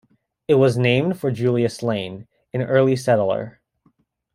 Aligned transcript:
It 0.47 0.55
was 0.55 0.79
named 0.79 1.19
for 1.19 1.29
Julius 1.29 1.83
Lane, 1.83 2.27
an 2.55 2.63
early 2.63 2.95
settler. 2.95 3.61